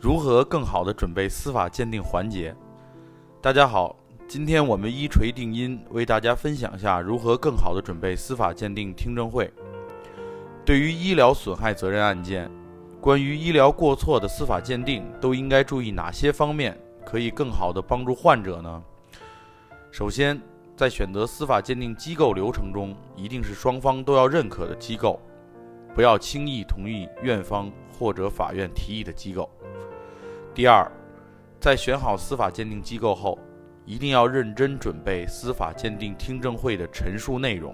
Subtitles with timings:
[0.00, 2.54] 如何更好的准备司法鉴定环节？
[3.42, 3.96] 大家好，
[4.28, 9.52] 今天我们一锤定音，为大家分享下如何更好的准备司法鉴定听证会。
[10.64, 12.48] 对于医疗损害责任案件，
[13.00, 18.80] 关于医疗过错的司法鉴定，都应该注意哪些方面，可以更好地帮助患者呢？
[19.90, 20.40] 首先，
[20.76, 25.20] 在选择司法鉴定机构流程中，一定是双方都要认可的机构，
[25.92, 27.68] 不要轻易同意院方
[27.98, 29.50] 或者法院提议的机构。
[30.58, 30.90] 第二，
[31.60, 33.38] 在选好司法鉴定机构后，
[33.84, 37.72] 一定要认真准备司法鉴定听证会的陈述内容。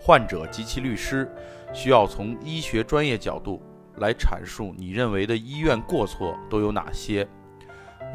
[0.00, 1.30] 患者及其律师
[1.74, 3.60] 需要从医学专业角度
[3.96, 7.28] 来阐述你认为的医院过错都有哪些，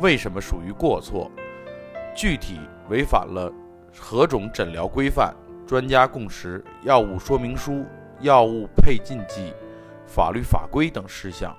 [0.02, 1.30] 为什么属于过错，
[2.16, 3.54] 具体违反了
[3.96, 5.32] 何种诊疗规范、
[5.68, 7.86] 专家共识、药物说明书、
[8.22, 9.54] 药物配禁忌、
[10.08, 11.56] 法律法规等事项。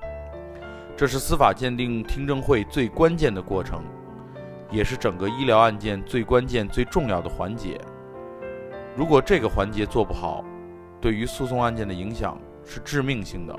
[0.97, 3.85] 这是司法鉴定听证会最关键的过程，
[4.71, 7.79] 也是整个医疗案件最关键、最重要的环节。
[8.97, 10.43] 如果这个环节做不好，
[10.99, 13.55] 对于诉讼案件的影响是致命性的。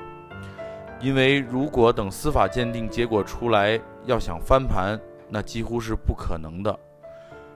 [1.00, 5.00] 因为如果等司法鉴定结果出来，要想翻盘，
[5.30, 6.80] 那几乎是不可能的。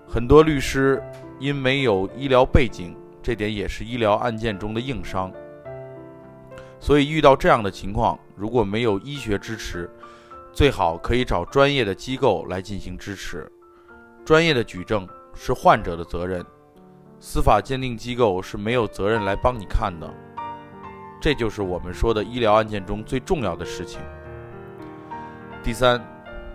[0.08, 1.02] 很多律师
[1.40, 5.32] 因没有医疗背景，这点也是医疗案件中的硬伤。
[6.82, 9.88] 所以遇到这样的情况，如果没有医学支持，
[10.52, 13.50] 最好可以找专业的机构来进行支持。
[14.26, 16.44] 专业的举证是患者的责任，
[17.20, 20.12] 司法鉴定机构是没有责任来帮你看的。
[21.22, 24.02] 这就是我们说的医疗案件中最重要的事情。
[25.62, 26.04] 第三，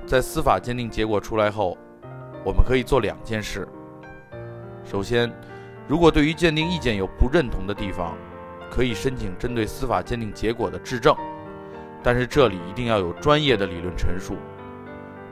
[0.04, 1.78] 在司法鉴定结果出来后，
[2.44, 3.66] 我们可以做两件事。
[4.84, 5.32] 首先，
[5.86, 8.18] 如果对于鉴定意见有不认同的地方，
[8.70, 11.14] 可以申请针对司法鉴定结果的质证，
[12.02, 14.36] 但是这里一定要有专业的理论陈述，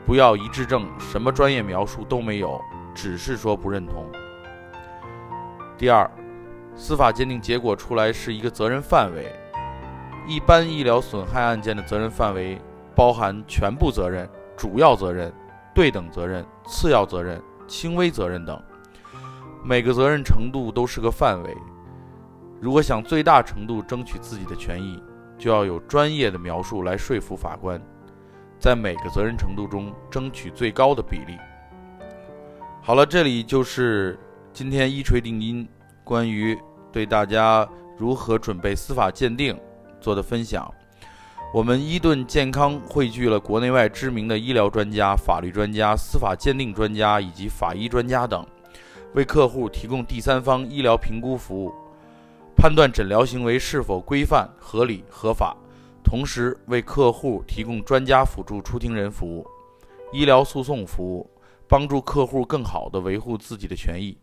[0.07, 2.61] 不要一质证什么专业描述都没有，
[2.95, 4.07] 只是说不认同。
[5.77, 6.11] 第二，
[6.75, 9.33] 司法鉴定结果出来是一个责任范围，
[10.27, 12.59] 一般医疗损害案件的责任范围
[12.95, 15.33] 包含全部责任、主要责任、
[15.75, 18.61] 对等责任、次要责任、轻微责任等，
[19.65, 21.57] 每个责任程度都是个范围。
[22.65, 24.99] 如果想最大程度争取自己的权益，
[25.37, 27.79] 就要有专业的描述来说服法官，
[28.59, 31.37] 在每个责任程度中争取最高的比例。
[32.81, 34.19] 好了，这里就是
[34.51, 35.69] 今天一锤定音
[36.03, 36.59] 关于
[36.91, 39.55] 对大家如何准备司法鉴定
[40.01, 40.67] 做的分享。
[41.53, 48.43] 我们伊顿健康汇聚了国内外知名的医疗专家、法律专家、司法鉴定专家以及法医专家等，
[49.13, 51.71] 为客户提供第三方医疗评估服务。
[52.65, 55.55] 判断诊疗行为是否规范、合理、合法，
[56.03, 59.47] 同时为客户提供专家辅助出庭人服务、
[60.15, 61.31] 医疗诉讼服务，
[61.69, 64.17] 帮助客户更好地维护自己的权益。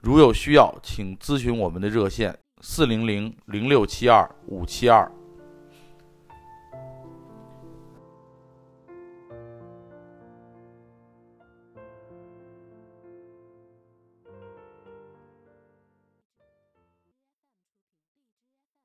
[0.00, 5.10] 如有需要，请咨询我们的热线：四零零零六七二五七二。